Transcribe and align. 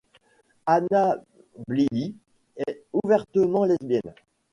Hannah 0.65 1.23
Blilie 1.67 2.15
est 2.57 2.83
ouvertement 2.91 3.65
lesbienne. 3.65 4.15